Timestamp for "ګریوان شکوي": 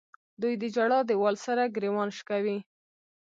1.75-2.57